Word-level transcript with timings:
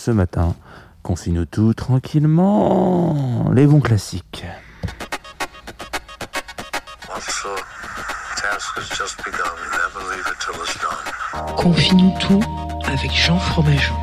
Ce 0.00 0.10
matin. 0.10 0.54
Confine 1.02 1.44
tout 1.44 1.74
tranquillement. 1.74 3.50
Les 3.52 3.66
bons 3.66 3.80
classiques. 3.80 4.44
Confine-nous 11.56 12.14
tout 12.18 12.40
avec 12.86 13.12
Jean 13.12 13.38
Fromageau. 13.38 13.94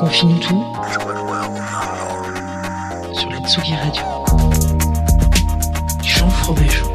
Confine-nous 0.00 0.40
tout 0.40 0.64
sur 3.12 3.30
la 3.30 3.38
Tsugi 3.48 3.76
Radio. 3.76 4.02
Jean 6.02 6.28
Fromageau. 6.30 6.85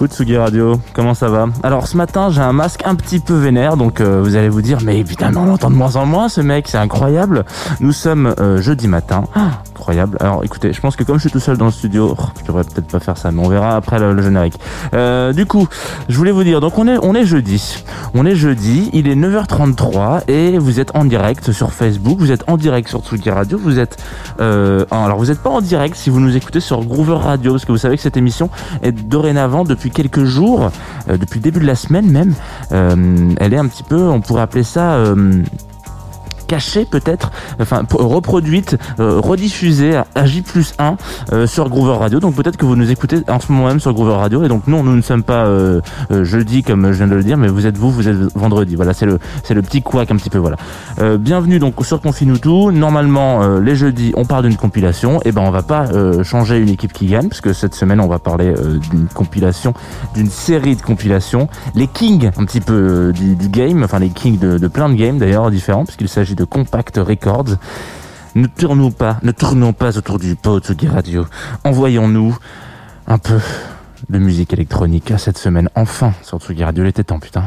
Coucou 0.00 0.14
Tsugi 0.14 0.38
Radio, 0.38 0.80
comment 0.94 1.12
ça 1.12 1.28
va? 1.28 1.48
Alors 1.62 1.86
ce 1.86 1.94
matin 1.94 2.30
j'ai 2.30 2.40
un 2.40 2.54
masque 2.54 2.80
un 2.86 2.94
petit 2.94 3.20
peu 3.20 3.34
vénère, 3.34 3.76
donc 3.76 4.00
euh, 4.00 4.22
vous 4.22 4.34
allez 4.34 4.48
vous 4.48 4.62
dire 4.62 4.78
mais 4.82 4.98
évidemment 4.98 5.42
on 5.42 5.44
l'entend 5.44 5.68
de 5.68 5.74
moins 5.74 5.96
en 5.96 6.06
moins 6.06 6.30
ce 6.30 6.40
mec, 6.40 6.68
c'est 6.68 6.78
incroyable. 6.78 7.44
Nous 7.80 7.92
sommes 7.92 8.34
euh, 8.40 8.62
jeudi 8.62 8.88
matin, 8.88 9.24
Ah, 9.34 9.62
incroyable. 9.80 10.18
Alors 10.20 10.44
écoutez, 10.44 10.74
je 10.74 10.80
pense 10.80 10.94
que 10.94 11.04
comme 11.04 11.16
je 11.16 11.22
suis 11.22 11.30
tout 11.30 11.40
seul 11.40 11.56
dans 11.56 11.64
le 11.64 11.70
studio, 11.70 12.14
oh, 12.18 12.22
je 12.38 12.46
devrais 12.46 12.64
peut-être 12.64 12.86
pas 12.86 13.00
faire 13.00 13.16
ça, 13.16 13.32
mais 13.32 13.40
on 13.44 13.48
verra 13.48 13.76
après 13.76 13.98
le, 13.98 14.20
générique. 14.20 14.58
Euh, 14.92 15.32
du 15.32 15.46
coup, 15.46 15.66
je 16.08 16.16
voulais 16.16 16.32
vous 16.32 16.44
dire, 16.44 16.60
donc 16.60 16.78
on 16.78 16.86
est 16.86 16.98
on 17.02 17.14
est 17.14 17.24
jeudi, 17.24 17.82
on 18.14 18.26
est 18.26 18.34
jeudi, 18.34 18.90
il 18.92 19.08
est 19.08 19.16
9h33 19.16 20.28
et 20.28 20.58
vous 20.58 20.80
êtes 20.80 20.94
en 20.94 21.06
direct 21.06 21.50
sur 21.52 21.72
Facebook, 21.72 22.18
vous 22.18 22.30
êtes 22.30 22.44
en 22.46 22.58
direct 22.58 22.88
sur 22.88 23.00
Tsugi 23.00 23.30
Radio, 23.30 23.58
vous 23.58 23.78
êtes 23.78 23.96
euh, 24.40 24.84
alors 24.90 25.18
vous 25.18 25.26
n'êtes 25.26 25.40
pas 25.40 25.50
en 25.50 25.62
direct 25.62 25.96
si 25.96 26.10
vous 26.10 26.20
nous 26.20 26.36
écoutez 26.36 26.60
sur 26.60 26.84
Groover 26.84 27.14
Radio, 27.14 27.52
parce 27.52 27.64
que 27.64 27.72
vous 27.72 27.78
savez 27.78 27.96
que 27.96 28.02
cette 28.02 28.18
émission 28.18 28.50
est 28.82 28.92
dorénavant 28.92 29.64
depuis 29.64 29.90
quelques 29.90 30.24
jours, 30.24 30.70
euh, 31.08 31.16
depuis 31.16 31.38
le 31.38 31.44
début 31.44 31.60
de 31.60 31.66
la 31.66 31.74
semaine 31.74 32.10
même, 32.10 32.34
elle 32.70 33.54
est 33.54 33.58
un 33.58 33.66
petit 33.66 33.82
peu, 33.82 34.08
on 34.08 34.20
pourrait 34.20 34.42
appeler 34.42 34.62
ça 34.62 34.98
cachée 36.50 36.84
peut-être, 36.84 37.30
enfin 37.60 37.84
reproduite, 37.92 38.76
euh, 38.98 39.20
rediffusée 39.20 40.00
à 40.16 40.26
J 40.26 40.42
plus 40.42 40.74
1 40.80 40.96
euh, 41.32 41.46
sur 41.46 41.68
Groover 41.68 41.96
Radio. 41.96 42.18
Donc 42.18 42.34
peut-être 42.34 42.56
que 42.56 42.66
vous 42.66 42.74
nous 42.74 42.90
écoutez 42.90 43.18
en 43.28 43.38
ce 43.38 43.52
moment 43.52 43.68
même 43.68 43.78
sur 43.78 43.92
Groover 43.92 44.16
Radio. 44.16 44.42
Et 44.42 44.48
donc 44.48 44.66
non, 44.66 44.82
nous 44.82 44.96
ne 44.96 45.00
sommes 45.00 45.22
pas 45.22 45.44
euh, 45.44 45.80
jeudi 46.10 46.64
comme 46.64 46.90
je 46.90 46.96
viens 46.96 47.06
de 47.06 47.14
le 47.14 47.22
dire, 47.22 47.36
mais 47.36 47.46
vous 47.46 47.66
êtes 47.66 47.78
vous, 47.78 47.92
vous 47.92 48.08
êtes 48.08 48.16
vendredi. 48.34 48.74
Voilà, 48.74 48.94
c'est 48.94 49.06
le 49.06 49.20
c'est 49.44 49.54
le 49.54 49.62
petit 49.62 49.80
couac 49.80 50.10
un 50.10 50.16
petit 50.16 50.28
peu. 50.28 50.38
Voilà. 50.38 50.56
Bienvenue 51.18 51.60
donc 51.60 51.74
sur 51.86 52.00
Confinoutou. 52.00 52.72
Normalement 52.72 53.58
les 53.60 53.76
jeudis 53.76 54.12
on 54.16 54.24
parle 54.24 54.46
d'une 54.46 54.56
compilation. 54.56 55.20
Et 55.24 55.30
ben 55.30 55.42
on 55.42 55.52
va 55.52 55.62
pas 55.62 55.84
changer 56.24 56.58
une 56.58 56.68
équipe 56.68 56.92
qui 56.92 57.06
gagne, 57.06 57.28
parce 57.28 57.40
que 57.40 57.52
cette 57.52 57.76
semaine 57.76 58.00
on 58.00 58.08
va 58.08 58.18
parler 58.18 58.52
d'une 58.90 59.06
compilation, 59.06 59.72
d'une 60.14 60.30
série 60.30 60.74
de 60.74 60.82
compilations, 60.82 61.48
les 61.76 61.86
kings 61.86 62.30
un 62.36 62.44
petit 62.44 62.60
peu 62.60 63.12
du, 63.12 63.36
du 63.36 63.48
game, 63.48 63.84
enfin 63.84 64.00
les 64.00 64.08
kings 64.08 64.38
de, 64.38 64.58
de 64.58 64.68
plein 64.68 64.88
de 64.88 64.94
games 64.94 65.18
d'ailleurs 65.18 65.48
différents, 65.52 65.84
puisqu'il 65.84 66.08
s'agit 66.08 66.34
Compact 66.44 66.96
Records. 66.96 67.56
Ne 68.34 68.46
tournons 68.46 68.92
pas, 68.92 69.18
ne 69.22 69.32
tournons 69.32 69.72
pas 69.72 69.98
autour 69.98 70.18
du 70.18 70.36
pot 70.36 70.60
Tsugi 70.60 70.86
Radio. 70.86 71.26
Envoyons-nous 71.64 72.36
un 73.06 73.18
peu 73.18 73.40
de 74.08 74.18
musique 74.18 74.52
électronique 74.52 75.12
cette 75.18 75.38
semaine. 75.38 75.68
Enfin, 75.74 76.12
sur 76.22 76.38
Tsugi 76.38 76.62
Radio, 76.64 76.84
il 76.84 76.88
était 76.88 77.04
temps, 77.04 77.18
putain. 77.18 77.44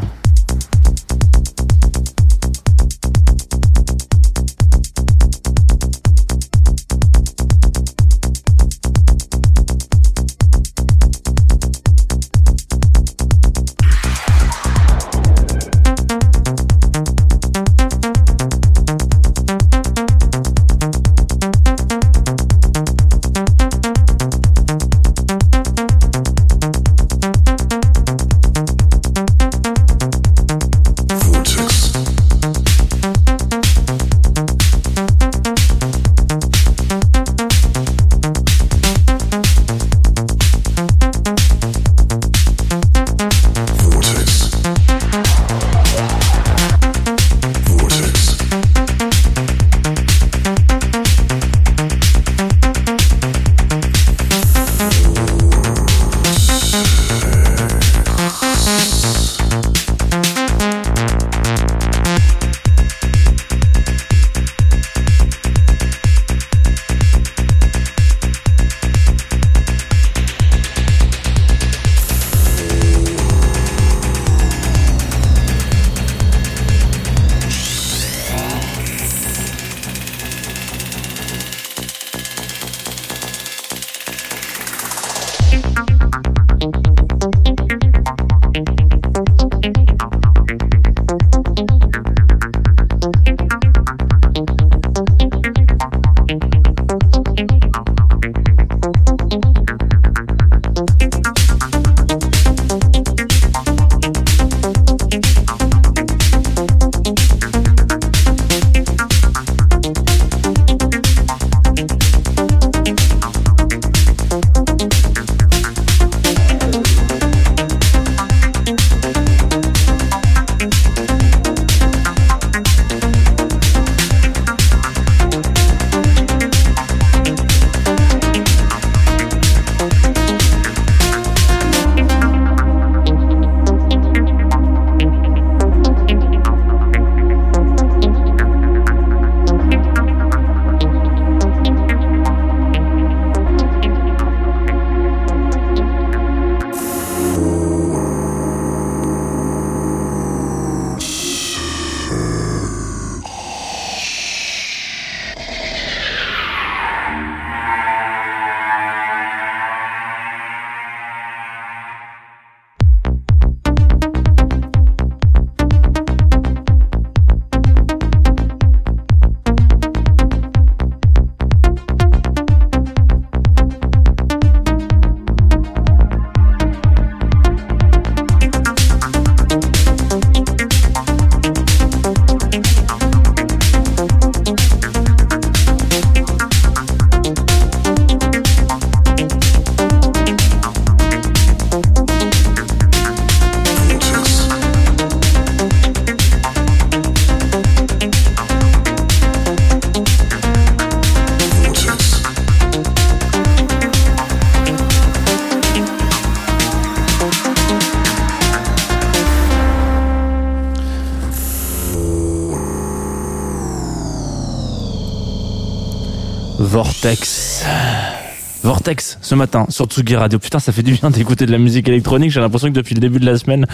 Ce 219.21 219.33
matin 219.33 219.65
sur 219.69 219.85
Tsugi 219.85 220.17
Radio. 220.17 220.39
Putain, 220.39 220.59
ça 220.59 220.73
fait 220.73 220.83
du 220.83 220.91
bien 220.91 221.09
d'écouter 221.09 221.45
de 221.45 221.51
la 221.51 221.57
musique 221.57 221.87
électronique. 221.87 222.31
J'ai 222.31 222.41
l'impression 222.41 222.67
que 222.67 222.73
depuis 222.73 222.95
le 222.95 222.99
début 222.99 223.19
de 223.19 223.25
la 223.25 223.37
semaine, 223.37 223.65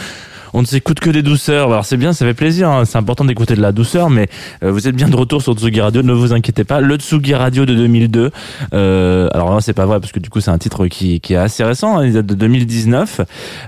on 0.53 0.61
ne 0.61 0.65
s'écoute 0.65 0.99
que 0.99 1.09
des 1.09 1.21
douceurs. 1.21 1.67
Alors 1.71 1.85
c'est 1.85 1.97
bien, 1.97 2.13
ça 2.13 2.25
fait 2.25 2.33
plaisir. 2.33 2.69
hein. 2.69 2.85
C'est 2.85 2.97
important 2.97 3.25
d'écouter 3.25 3.55
de 3.55 3.61
la 3.61 3.71
douceur, 3.71 4.09
mais 4.09 4.27
euh, 4.63 4.71
vous 4.71 4.87
êtes 4.87 4.95
bien 4.95 5.09
de 5.09 5.15
retour 5.15 5.41
sur 5.41 5.53
Tsugi 5.53 5.81
Radio. 5.81 6.01
Ne 6.01 6.13
vous 6.13 6.33
inquiétez 6.33 6.63
pas. 6.63 6.81
Le 6.81 6.95
Tsugi 6.97 7.33
Radio 7.35 7.65
de 7.65 7.73
2002. 7.75 8.31
Euh, 8.73 9.27
alors 9.33 9.53
là, 9.53 9.61
c'est 9.61 9.73
pas 9.73 9.85
vrai 9.85 9.99
parce 9.99 10.11
que 10.11 10.19
du 10.19 10.29
coup, 10.29 10.41
c'est 10.41 10.51
un 10.51 10.57
titre 10.57 10.87
qui, 10.87 11.19
qui 11.19 11.33
est 11.33 11.37
assez 11.37 11.63
récent. 11.63 11.97
hein. 11.97 12.05
Il 12.05 12.13
date 12.13 12.25
de 12.25 12.35
2019. 12.35 13.21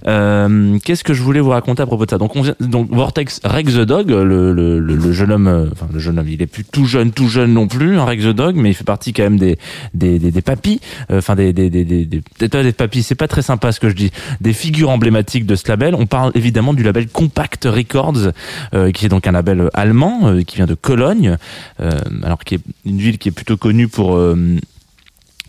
Euh, 0.07 0.77
Qu'est-ce 0.83 1.03
que 1.03 1.13
je 1.13 1.21
voulais 1.23 1.39
vous 1.39 1.49
raconter 1.51 1.81
à 1.83 1.85
propos 1.85 2.05
de 2.05 2.09
ça? 2.09 2.17
Donc, 2.17 2.35
on 2.35 2.41
vient, 2.41 2.55
donc 2.59 2.89
Vortex 2.91 3.39
Rex 3.43 3.73
the 3.73 3.81
Dog, 3.81 4.09
le, 4.09 4.53
le, 4.53 4.79
le, 4.79 5.11
jeune 5.11 5.31
homme, 5.31 5.47
euh, 5.47 5.65
enfin 5.71 5.87
le 5.91 5.99
jeune 5.99 6.19
homme, 6.19 6.27
il 6.29 6.41
est 6.41 6.47
plus 6.47 6.63
tout 6.63 6.85
jeune, 6.85 7.11
tout 7.11 7.27
jeune 7.27 7.53
non 7.53 7.67
plus, 7.67 7.97
hein, 7.97 8.05
Rex 8.05 8.23
the 8.23 8.27
Dog, 8.29 8.55
mais 8.55 8.69
il 8.69 8.73
fait 8.73 8.83
partie 8.83 9.13
quand 9.13 9.23
même 9.23 9.37
des 9.37 9.57
des 9.93 10.19
des, 10.19 10.41
papis, 10.41 10.79
euh, 11.11 11.17
enfin 11.19 11.35
des 11.35 11.53
des 11.53 11.69
des 11.69 11.83
des, 11.85 12.05
des 12.05 12.21
des 12.49 12.71
papis, 12.71 13.03
c'est 13.03 13.15
pas 13.15 13.27
très 13.27 13.41
sympa 13.41 13.71
ce 13.71 13.79
que 13.79 13.89
je 13.89 13.95
dis, 13.95 14.11
des 14.39 14.53
figures 14.53 14.89
emblématiques 14.89 15.45
de 15.45 15.55
ce 15.55 15.67
label. 15.67 15.95
On 15.95 16.05
parle 16.05 16.31
évidemment 16.35 16.70
du 16.73 16.83
label 16.83 17.07
Compact 17.07 17.65
Records, 17.65 18.31
euh, 18.73 18.91
qui 18.91 19.05
est 19.05 19.09
donc 19.09 19.27
un 19.27 19.31
label 19.31 19.69
allemand 19.73 20.27
euh, 20.27 20.41
qui 20.41 20.57
vient 20.57 20.65
de 20.65 20.73
Cologne, 20.73 21.37
euh, 21.79 21.91
alors 22.23 22.43
qui 22.43 22.55
est 22.55 22.61
une 22.85 22.97
ville 22.97 23.17
qui 23.17 23.29
est 23.29 23.31
plutôt 23.31 23.57
connue 23.57 23.87
pour 23.87 24.19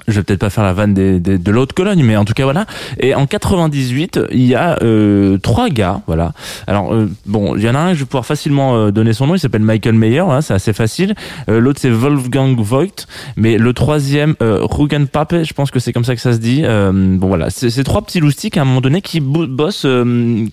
je 0.09 0.15
vais 0.15 0.23
peut-être 0.23 0.41
pas 0.41 0.51
faire 0.51 0.65
la 0.65 0.73
vanne 0.73 0.95
des, 0.95 1.21
des- 1.21 1.39
de 1.39 1.51
l'autre 1.51 1.75
Cologne, 1.75 2.03
mais 2.03 2.17
en 2.17 2.25
tout 2.25 2.33
cas 2.35 2.45
voilà. 2.45 2.67
Et 3.01 3.15
en 3.15 3.27
98, 3.27 4.21
il 4.33 4.45
y 4.45 4.55
a 4.55 4.79
euh, 4.83 5.39
trois 5.39 5.69
gars, 5.69 6.01
voilà. 6.07 6.33
Alors 6.67 6.93
euh, 6.95 7.09
bon, 7.27 7.57
il 7.57 7.63
y 7.63 7.69
en 7.69 7.75
a 7.75 7.79
un, 7.79 7.95
je 7.95 8.01
vais 8.01 8.05
pouvoir 8.07 8.27
facilement 8.27 8.77
euh, 8.77 8.91
donner 8.91 9.13
son 9.13 9.27
nom. 9.27 9.35
Il 9.35 9.39
s'appelle 9.39 9.63
Michael 9.63 9.95
Mayer, 9.95 10.21
voilà, 10.23 10.43
c'est 10.43 10.55
assez 10.55 10.73
facile. 10.73 11.15
Euh, 11.49 11.61
L'autre 11.61 11.79
c'est 11.81 11.91
Wolfgang 11.91 12.57
Voigt, 12.59 13.07
mais 13.37 13.57
le 13.59 13.73
troisième, 13.73 14.35
euh, 14.43 14.59
Rugen 14.63 15.07
Pape, 15.07 15.35
je 15.43 15.53
pense 15.55 15.71
que 15.71 15.79
c'est 15.79 15.93
comme 15.93 16.05
ça 16.05 16.15
que 16.15 16.21
ça 16.21 16.33
se 16.33 16.39
dit. 16.39 16.63
Euh, 16.65 16.91
bon 16.93 17.29
voilà, 17.29 17.51
c'est 17.51 17.71
c'est 17.71 17.85
trois 17.85 18.03
petits 18.03 18.21
loustiques 18.21 18.57
à 18.57 18.63
un 18.63 18.65
moment 18.65 18.81
donné 18.81 19.01
qui 19.03 19.21
bo- 19.21 19.47
bossent, 19.47 19.87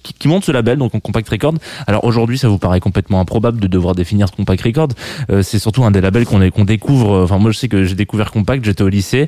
qui, 0.03 0.13
qui 0.13 0.27
montent 0.27 0.45
ce 0.45 0.51
label, 0.51 0.77
donc 0.77 0.95
en 0.95 0.99
Compact 0.99 1.27
Record. 1.29 1.53
Alors 1.87 2.03
aujourd'hui, 2.03 2.37
ça 2.37 2.47
vous 2.47 2.57
paraît 2.57 2.79
complètement 2.79 3.19
improbable 3.19 3.59
de 3.59 3.67
devoir 3.67 3.95
définir 3.95 4.27
ce 4.29 4.35
Compact 4.35 4.61
Record. 4.63 4.89
C'est 5.41 5.59
surtout 5.59 5.83
un 5.83 5.91
des 5.91 6.01
labels 6.01 6.25
qu'on 6.25 6.49
qu'on 6.49 6.65
découvre. 6.65 7.23
Enfin 7.23 7.37
moi, 7.37 7.51
je 7.51 7.57
sais 7.57 7.67
que 7.67 7.83
j'ai 7.83 7.95
découvert 7.95 8.31
Compact, 8.31 8.63
j'étais 8.65 8.83
au 8.83 8.89
lycée. 8.89 9.27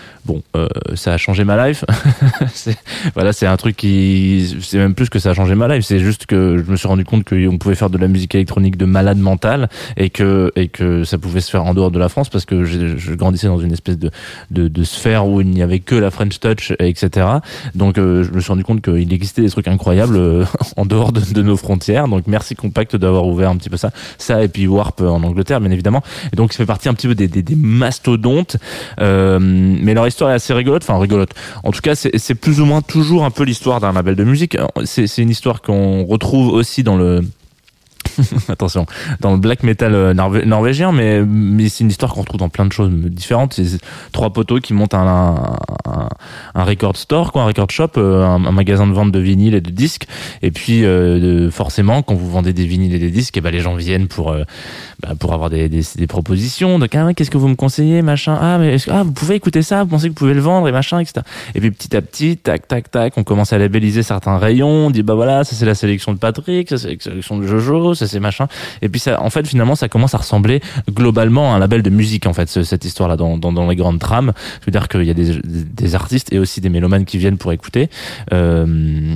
Bon, 0.25 0.43
euh, 0.55 0.67
ça 0.95 1.13
a 1.13 1.17
changé 1.17 1.43
ma 1.43 1.67
life. 1.67 1.83
Voilà, 3.15 3.33
c'est 3.33 3.47
un 3.47 3.57
truc 3.57 3.75
qui, 3.75 4.55
c'est 4.61 4.77
même 4.77 4.93
plus 4.93 5.09
que 5.09 5.19
ça 5.19 5.31
a 5.31 5.33
changé 5.33 5.55
ma 5.55 5.67
life. 5.67 5.83
C'est 5.85 5.99
juste 5.99 6.25
que 6.25 6.63
je 6.63 6.71
me 6.71 6.75
suis 6.77 6.87
rendu 6.87 7.03
compte 7.03 7.23
qu'on 7.27 7.57
pouvait 7.57 7.75
faire 7.75 7.89
de 7.89 7.97
la 7.97 8.07
musique 8.07 8.35
électronique 8.35 8.77
de 8.77 8.85
malade 8.85 9.17
mental 9.17 9.69
et 9.97 10.09
que 10.09 10.51
et 10.55 10.67
que 10.67 11.03
ça 11.03 11.17
pouvait 11.17 11.41
se 11.41 11.49
faire 11.49 11.63
en 11.65 11.73
dehors 11.73 11.91
de 11.91 11.99
la 11.99 12.09
France 12.09 12.29
parce 12.29 12.45
que 12.45 12.63
j'ai- 12.63 12.97
je 12.97 13.13
grandissais 13.13 13.47
dans 13.47 13.59
une 13.59 13.71
espèce 13.73 13.97
de 13.97 14.11
de, 14.51 14.67
de 14.67 14.83
sphère 14.83 15.25
où 15.27 15.41
il 15.41 15.47
n'y 15.47 15.61
avait 15.63 15.79
que 15.79 15.95
la 15.95 16.11
French 16.11 16.39
Touch, 16.39 16.73
etc. 16.79 17.27
Donc 17.75 17.97
euh, 17.97 18.23
je 18.23 18.31
me 18.31 18.39
suis 18.39 18.49
rendu 18.51 18.63
compte 18.63 18.81
qu'il 18.81 19.11
existait 19.13 19.41
des 19.41 19.49
trucs 19.49 19.67
incroyables 19.67 20.15
euh, 20.17 20.45
en 20.77 20.85
dehors 20.85 21.11
de, 21.11 21.21
de 21.33 21.41
nos 21.41 21.57
frontières. 21.57 22.07
Donc 22.07 22.23
merci 22.27 22.55
Compact 22.55 22.95
d'avoir 22.95 23.25
ouvert 23.27 23.49
un 23.49 23.57
petit 23.57 23.69
peu 23.69 23.77
ça, 23.77 23.91
ça 24.17 24.43
et 24.43 24.47
puis 24.47 24.67
Warp 24.67 25.01
en 25.01 25.23
Angleterre, 25.23 25.59
bien 25.61 25.71
évidemment. 25.71 26.03
Et 26.31 26.35
donc 26.35 26.53
ça 26.53 26.57
fait 26.57 26.65
partie 26.65 26.89
un 26.89 26.93
petit 26.93 27.07
peu 27.07 27.15
des, 27.15 27.27
des, 27.27 27.41
des 27.41 27.55
mastodontes. 27.55 28.57
Euh, 28.99 29.39
mais 29.41 29.93
leur 29.93 30.05
histoire 30.11 30.31
est 30.31 30.35
assez 30.35 30.53
rigolote, 30.53 30.83
enfin 30.83 30.99
rigolote. 30.99 31.31
En 31.63 31.71
tout 31.71 31.81
cas, 31.81 31.95
c'est 31.95 32.35
plus 32.35 32.61
ou 32.61 32.65
moins 32.65 32.81
toujours 32.81 33.25
un 33.25 33.31
peu 33.31 33.43
l'histoire 33.43 33.79
d'un 33.79 33.93
label 33.93 34.15
de 34.15 34.23
musique. 34.23 34.57
C'est 34.85 35.17
une 35.17 35.29
histoire 35.29 35.61
qu'on 35.61 36.05
retrouve 36.05 36.53
aussi 36.53 36.83
dans 36.83 36.97
le 36.97 37.21
attention, 38.49 38.85
dans 39.19 39.31
le 39.31 39.37
black 39.37 39.63
metal 39.63 39.93
euh, 39.93 40.13
norvé- 40.13 40.45
norvégien, 40.45 40.91
mais, 40.91 41.21
c'est 41.69 41.83
une 41.83 41.89
histoire 41.89 42.13
qu'on 42.13 42.21
retrouve 42.21 42.39
dans 42.39 42.49
plein 42.49 42.65
de 42.65 42.71
choses 42.71 42.91
différentes. 42.91 43.53
C'est 43.53 43.79
trois 44.11 44.31
poteaux 44.31 44.59
qui 44.59 44.73
montent 44.73 44.93
un, 44.93 45.57
un, 45.85 46.63
record 46.63 46.97
store, 46.97 47.31
quoi, 47.31 47.43
un 47.43 47.45
record 47.45 47.69
shop, 47.69 47.91
euh, 47.97 48.25
un, 48.25 48.51
magasin 48.51 48.87
de 48.87 48.93
vente 48.93 49.11
de 49.11 49.19
vinyles 49.19 49.55
et 49.55 49.61
de 49.61 49.69
disques. 49.69 50.07
Et 50.41 50.51
puis, 50.51 50.85
euh, 50.85 51.49
forcément, 51.51 52.01
quand 52.01 52.15
vous 52.15 52.29
vendez 52.29 52.53
des 52.53 52.65
vinyles 52.65 52.93
et 52.93 52.99
des 52.99 53.11
disques, 53.11 53.37
et 53.37 53.41
ben, 53.41 53.51
les 53.51 53.59
gens 53.59 53.75
viennent 53.75 54.07
pour, 54.07 54.35
bah, 55.01 55.13
pour 55.19 55.33
avoir 55.33 55.49
des, 55.49 55.69
propositions. 56.07 56.79
Donc, 56.79 56.93
ah, 56.95 57.13
qu'est-ce 57.13 57.31
que 57.31 57.37
vous 57.37 57.47
me 57.47 57.55
conseillez, 57.55 58.01
machin? 58.01 58.37
Ah, 58.39 58.57
mais 58.57 58.77
ah, 58.89 59.03
vous 59.03 59.11
pouvez 59.11 59.35
écouter 59.35 59.61
ça? 59.61 59.83
Vous 59.83 59.89
pensez 59.89 60.05
que 60.05 60.09
vous 60.09 60.15
pouvez 60.15 60.33
le 60.33 60.41
vendre? 60.41 60.67
Et 60.67 60.71
machin, 60.71 60.99
etc. 60.99 61.21
Et 61.55 61.59
puis, 61.59 61.71
petit 61.71 61.95
à 61.95 62.01
petit, 62.01 62.37
tac, 62.37 62.67
tac, 62.67 62.91
tac, 62.91 63.17
on 63.17 63.23
commence 63.23 63.53
à 63.53 63.57
labelliser 63.57 64.03
certains 64.03 64.37
rayons. 64.37 64.87
On 64.87 64.89
dit, 64.91 65.03
bah 65.03 65.15
voilà, 65.15 65.43
ça 65.43 65.55
c'est 65.55 65.65
la 65.65 65.75
sélection 65.75 66.13
de 66.13 66.17
Patrick, 66.17 66.69
ça 66.69 66.77
c'est 66.77 66.93
la 66.93 66.99
sélection 66.99 67.37
de 67.37 67.47
Jojo, 67.47 67.93
Et 68.81 68.89
puis, 68.89 68.99
ça, 68.99 69.21
en 69.21 69.29
fait, 69.29 69.47
finalement, 69.47 69.75
ça 69.75 69.89
commence 69.89 70.13
à 70.13 70.17
ressembler 70.17 70.61
globalement 70.89 71.53
à 71.53 71.55
un 71.55 71.59
label 71.59 71.81
de 71.83 71.89
musique, 71.89 72.25
en 72.27 72.33
fait, 72.33 72.49
ce- 72.49 72.63
cette 72.63 72.85
histoire-là, 72.85 73.17
dans, 73.17 73.69
les 73.69 73.75
grandes 73.75 73.99
trames. 73.99 74.33
Je 74.61 74.65
veux 74.65 74.71
dire 74.71 74.87
qu'il 74.87 75.03
y 75.03 75.09
a 75.09 75.13
des, 75.13 75.39
des 75.43 75.95
artistes 75.95 76.31
et 76.33 76.39
aussi 76.39 76.61
des 76.61 76.69
mélomanes 76.69 77.05
qui 77.05 77.17
viennent 77.17 77.37
pour 77.37 77.51
écouter. 77.51 77.89
Euh, 78.33 79.15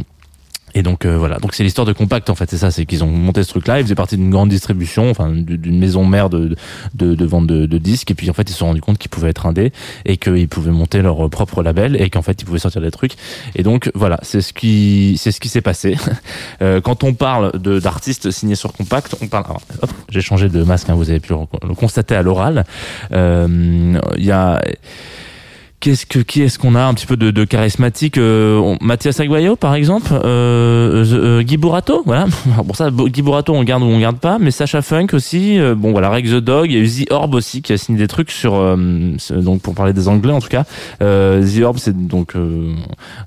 et 0.75 0.83
donc 0.83 1.05
euh, 1.05 1.17
voilà, 1.17 1.37
donc 1.39 1.53
c'est 1.53 1.63
l'histoire 1.63 1.87
de 1.87 1.93
Compact 1.93 2.29
en 2.29 2.35
fait, 2.35 2.49
c'est 2.49 2.57
ça, 2.57 2.69
c'est 2.69 2.85
qu'ils 2.85 3.03
ont 3.03 3.07
monté 3.07 3.41
ce 3.43 3.49
truc-là, 3.49 3.79
ils 3.79 3.83
faisaient 3.83 3.95
partie 3.95 4.17
d'une 4.17 4.29
grande 4.29 4.49
distribution, 4.49 5.09
enfin 5.09 5.29
d'une 5.31 5.79
maison 5.79 6.05
mère 6.05 6.29
de, 6.29 6.55
de, 6.93 7.15
de 7.15 7.25
vente 7.25 7.47
de, 7.47 7.65
de 7.65 7.77
disques, 7.77 8.11
et 8.11 8.13
puis 8.13 8.29
en 8.29 8.33
fait 8.33 8.49
ils 8.49 8.53
se 8.53 8.59
sont 8.59 8.67
rendus 8.67 8.81
compte 8.81 8.97
qu'ils 8.97 9.09
pouvaient 9.09 9.29
être 9.29 9.45
indés 9.45 9.71
et 10.05 10.17
qu'ils 10.17 10.49
pouvaient 10.49 10.71
monter 10.71 11.01
leur 11.01 11.29
propre 11.29 11.63
label 11.63 11.99
et 11.99 12.09
qu'en 12.09 12.21
fait 12.21 12.41
ils 12.41 12.45
pouvaient 12.45 12.59
sortir 12.59 12.81
des 12.81 12.91
trucs. 12.91 13.13
Et 13.55 13.63
donc 13.63 13.89
voilà, 13.95 14.19
c'est 14.21 14.41
ce 14.41 14.51
qui 14.53 15.15
c'est 15.17 15.31
ce 15.31 15.39
qui 15.39 15.49
s'est 15.49 15.61
passé. 15.61 15.95
Euh, 16.61 16.79
quand 16.79 17.03
on 17.03 17.13
parle 17.13 17.51
d'artistes 17.59 18.31
signés 18.31 18.55
sur 18.55 18.71
Compact, 18.71 19.15
on 19.21 19.27
parle. 19.27 19.45
hop, 19.81 19.89
j'ai 20.09 20.21
changé 20.21 20.47
de 20.47 20.63
masque, 20.63 20.89
hein, 20.89 20.95
vous 20.95 21.09
avez 21.09 21.19
pu 21.19 21.33
le, 21.33 21.39
le 21.67 21.75
constater 21.75 22.15
à 22.15 22.21
l'oral. 22.21 22.65
Euh, 23.11 23.99
Il 24.17 24.25
y 24.25 24.31
a 24.31 24.61
Qu'est-ce 25.85 26.07
que 26.07 26.17
qui 26.17 26.41
est-ce 26.41 26.57
qu'on 26.57 26.73
a 26.73 26.83
un 26.83 26.95
petit 26.95 27.05
peu 27.05 27.15
de, 27.15 27.45
charismatique 27.45 28.17
euh, 28.17 28.75
Mathias 28.81 29.19
Aguayo 29.19 29.55
par 29.55 29.75
exemple, 29.75 30.09
euh, 30.13 31.05
euh, 31.13 31.43
Guy 31.43 31.57
Borato, 31.57 32.01
voilà. 32.07 32.25
Pour 32.65 32.75
ça, 32.75 32.89
Guy 32.89 33.21
Borato 33.21 33.53
on 33.53 33.63
garde 33.63 33.83
ou 33.83 33.85
on 33.85 33.99
garde 33.99 34.17
pas, 34.17 34.39
mais 34.39 34.49
Sacha 34.49 34.81
Funk 34.81 35.09
aussi. 35.13 35.59
euh, 35.59 35.75
bon 35.75 35.91
voilà, 35.91 36.09
Rex 36.09 36.31
the 36.31 36.37
Dog, 36.37 36.71
il 36.71 36.83
y 36.83 37.01
a 37.03 37.05
The 37.05 37.11
Orb 37.11 37.35
aussi 37.35 37.61
qui 37.61 37.71
a 37.71 37.77
signé 37.77 37.99
des 37.99 38.07
trucs 38.07 38.31
sur 38.31 38.55
euh, 38.55 38.75
donc 39.35 39.61
pour 39.61 39.75
parler 39.75 39.93
des 39.93 40.07
Anglais 40.07 40.33
en 40.33 40.41
tout 40.41 40.47
cas. 40.47 40.63
Euh, 41.03 41.45
The 41.45 41.61
Orb 41.61 41.77
c'est 41.77 41.95
donc 41.95 42.35
euh, 42.35 42.73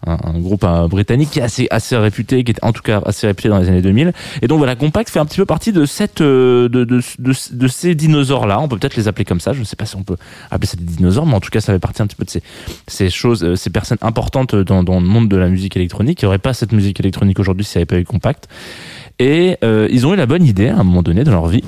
un, 0.04 0.18
un 0.24 0.40
groupe 0.40 0.64
euh, 0.64 0.88
britannique 0.88 1.30
qui 1.30 1.38
est 1.38 1.42
assez 1.42 1.68
assez 1.70 1.96
réputé, 1.96 2.42
qui 2.42 2.50
est 2.50 2.64
en 2.64 2.72
tout 2.72 2.82
cas 2.82 3.00
assez 3.06 3.28
réputé 3.28 3.50
dans 3.50 3.58
les 3.58 3.68
années 3.68 3.82
2000. 3.82 4.12
Et 4.42 4.48
donc 4.48 4.58
voilà, 4.58 4.74
Compact 4.74 5.10
fait 5.10 5.20
un 5.20 5.26
petit 5.26 5.36
peu 5.38 5.46
partie 5.46 5.70
de 5.70 5.86
cette 5.86 6.22
euh, 6.22 6.68
de, 6.68 6.82
de, 6.82 7.00
de, 7.20 7.32
de 7.52 7.68
ces 7.68 7.94
dinosaures 7.94 8.48
là. 8.48 8.58
On 8.60 8.66
peut 8.66 8.76
peut-être 8.78 8.96
les 8.96 9.06
appeler 9.06 9.24
comme 9.24 9.38
ça. 9.38 9.52
Je 9.52 9.60
ne 9.60 9.64
sais 9.64 9.76
pas 9.76 9.86
si 9.86 9.94
on 9.94 10.02
peut 10.02 10.16
appeler 10.50 10.66
ça 10.66 10.76
des 10.76 10.82
dinosaures, 10.82 11.24
mais 11.24 11.34
en 11.34 11.40
tout 11.40 11.50
cas 11.50 11.60
ça 11.60 11.72
fait 11.72 11.78
partie 11.78 12.02
un 12.02 12.08
petit 12.08 12.16
peu 12.16 12.24
de 12.24 12.30
ces 12.30 12.42
ces 12.86 13.10
choses, 13.10 13.44
euh, 13.44 13.56
ces 13.56 13.70
personnes 13.70 13.98
importantes 14.02 14.54
dans, 14.54 14.82
le 14.82 15.06
monde 15.06 15.28
de 15.28 15.36
la 15.36 15.48
musique 15.48 15.76
électronique. 15.76 16.22
Il 16.22 16.24
n'y 16.24 16.28
aurait 16.28 16.38
pas 16.38 16.54
cette 16.54 16.72
musique 16.72 17.00
électronique 17.00 17.38
aujourd'hui 17.38 17.64
s'il 17.64 17.78
n'y 17.78 17.82
avait 17.82 17.86
pas 17.86 17.98
eu 17.98 18.04
Compact. 18.04 18.48
Et 19.18 19.56
euh, 19.64 19.88
ils 19.90 20.06
ont 20.06 20.14
eu 20.14 20.16
la 20.16 20.26
bonne 20.26 20.44
idée 20.44 20.68
à 20.68 20.76
un 20.76 20.84
moment 20.84 21.02
donné 21.02 21.24
dans 21.24 21.32
leur 21.32 21.48
vie 21.48 21.64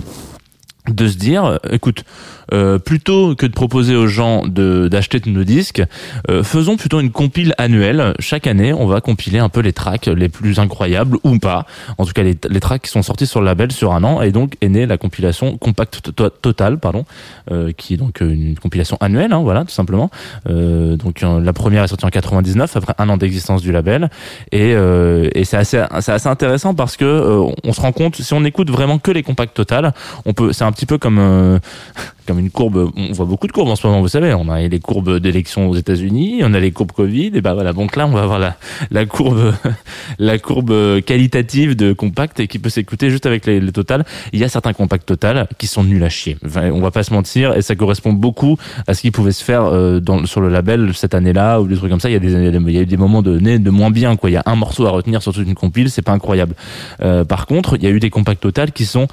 de 0.95 1.09
se 1.09 1.17
dire, 1.17 1.45
euh, 1.45 1.57
écoute, 1.71 2.05
euh, 2.53 2.79
plutôt 2.79 3.37
que 3.37 3.47
de 3.47 3.53
proposer 3.53 3.95
aux 3.95 4.09
gens 4.09 4.45
de 4.47 4.89
d'acheter 4.89 5.21
nos 5.27 5.45
disques, 5.45 5.83
euh, 6.29 6.43
faisons 6.43 6.77
plutôt 6.77 6.99
une 7.01 7.11
compile 7.13 7.55
annuelle. 7.59 8.15
Chaque 8.19 8.47
année, 8.49 8.73
on 8.73 8.87
va 8.87 9.01
compiler 9.01 9.39
un 9.39 9.49
peu 9.49 9.61
les 9.61 9.73
tracks 9.73 10.07
les 10.07 10.29
plus 10.29 10.59
incroyables 10.59 11.17
ou 11.23 11.39
pas. 11.39 11.65
En 11.99 12.05
tout 12.07 12.13
cas, 12.13 12.23
les, 12.25 12.37
les 12.49 12.61
tracks 12.61 12.83
qui 12.83 12.91
sont 12.91 13.03
sortis 13.03 13.27
sur 13.27 13.41
le 13.41 13.47
label 13.47 13.71
sur 13.71 13.93
un 13.93 14.03
an. 14.03 14.21
Et 14.23 14.33
donc 14.33 14.55
est 14.61 14.69
née 14.69 14.87
la 14.87 14.99
compilation 14.99 15.57
Compact 15.59 16.01
To- 16.03 16.13
To- 16.13 16.31
Total, 16.31 16.79
pardon, 16.79 17.05
euh, 17.53 17.71
qui 17.77 17.95
est 17.95 17.97
donc 17.97 18.21
une 18.21 18.59
compilation 18.59 18.97
annuelle, 19.01 19.33
hein, 19.33 19.41
voilà, 19.45 19.65
tout 19.65 19.71
simplement. 19.71 20.11
Euh, 20.49 20.97
donc 20.97 21.23
euh, 21.23 21.41
la 21.41 21.53
première 21.53 21.85
est 21.85 21.89
sortie 21.89 22.05
en 22.07 22.11
99 22.11 22.77
après 22.77 22.95
un 22.99 23.09
an 23.11 23.17
d'existence 23.17 23.63
du 23.63 23.71
label. 23.71 24.11
Et, 24.51 24.73
euh, 24.75 25.29
et 25.37 25.45
c'est 25.45 25.57
assez 25.57 25.81
c'est 26.01 26.13
assez 26.13 26.29
intéressant 26.29 26.75
parce 26.75 26.97
que 26.97 27.05
euh, 27.05 27.45
on 27.63 27.73
se 27.73 27.81
rend 27.81 27.93
compte 27.93 28.17
si 28.17 28.35
on 28.35 28.45
écoute 28.45 28.71
vraiment 28.71 28.99
que 28.99 29.13
les 29.13 29.23
compacts 29.23 29.55
Total, 29.55 29.93
on 30.27 30.33
peut 30.33 30.53
c'est 30.53 30.65
un 30.65 30.73
petit 30.73 30.80
peu 30.87 30.99
comme 30.99 31.19
euh, 31.19 31.59
comme 32.31 32.39
une 32.39 32.51
courbe. 32.51 32.93
On 32.97 33.13
voit 33.13 33.27
beaucoup 33.27 33.49
de 33.49 33.53
courbes 33.53 33.71
en 33.71 33.77
ce 33.77 33.85
moment, 33.87 34.01
vous 34.01 34.09
savez. 34.09 34.33
On 34.35 34.49
a 34.49 34.61
les 34.61 34.79
courbes 34.79 35.19
d'élection 35.19 35.69
aux 35.69 35.75
États-Unis, 35.75 36.43
on 36.45 36.55
a 36.55 36.61
les 36.61 36.71
courbes 36.71 36.93
Covid, 36.93 37.33
et 37.35 37.41
ben 37.41 37.55
voilà. 37.55 37.73
Donc 37.73 37.97
là, 37.97 38.07
on 38.07 38.13
va 38.13 38.23
avoir 38.23 38.39
la, 38.39 39.07
courbe, 39.07 39.53
la 40.21 40.39
courbe 40.39 41.01
qualitative 41.01 41.75
de 41.75 41.93
compact 41.93 42.39
et 42.39 42.47
qui 42.47 42.61
peut 42.61 42.69
s'écouter 42.69 43.11
juste 43.11 43.27
avec 43.27 43.47
les, 43.47 43.59
les 43.59 43.73
total. 43.73 44.05
Il 44.33 44.39
y 44.39 44.45
a 44.45 44.49
certains 44.49 44.73
compacts 44.73 45.07
total 45.07 45.49
qui 45.59 45.67
sont 45.67 45.83
nuls 45.83 46.05
à 46.05 46.09
chier. 46.09 46.37
Enfin, 46.47 46.71
on 46.71 46.81
va 46.81 46.93
pas 46.93 47.03
se 47.03 47.13
mentir, 47.13 47.57
et 47.57 47.63
ça 47.63 47.75
correspond 47.75 48.13
beaucoup 48.13 48.57
à 48.87 48.95
ce 48.95 49.01
qui 49.01 49.11
pouvait 49.11 49.33
se 49.33 49.43
faire 49.43 49.65
euh, 49.65 50.01
sur 50.25 50.41
le 50.41 50.49
label 50.49 50.93
cette 50.95 51.15
année-là 51.15 51.61
ou 51.61 51.67
des 51.67 51.77
trucs 51.77 51.91
comme 51.91 51.99
ça. 51.99 52.11
Il 52.11 52.13
y 52.13 52.17
a 52.17 52.21
des, 52.21 52.33
il 52.33 52.71
y 52.71 52.79
a 52.79 52.83
eu 52.83 52.87
des 52.87 52.97
moments 52.97 53.23
de 53.23 53.41
de 53.41 53.71
moins 53.71 53.91
bien. 53.91 54.15
Quoi, 54.17 54.31
il 54.31 54.35
y 54.35 54.37
a 54.37 54.43
un 54.47 54.55
morceau 54.55 54.87
à 54.87 54.91
retenir 54.91 55.21
sur 55.21 55.33
toute 55.33 55.47
une 55.47 55.55
compile, 55.55 55.91
c'est 55.91 56.03
pas 56.03 56.13
incroyable. 56.13 56.55
Euh, 57.03 57.25
par 57.25 57.47
contre, 57.47 57.77
il 57.77 57.83
y 57.83 57.87
a 57.87 57.91
eu 57.91 57.99
des 57.99 58.11
compacts 58.11 58.41
total 58.41 58.71
qui 58.73 58.85
sont 58.85 59.09